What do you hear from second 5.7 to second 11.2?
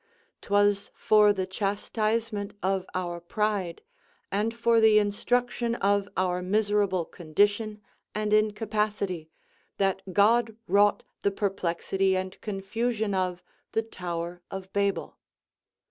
of our miserable condition and incapacity, that God wrought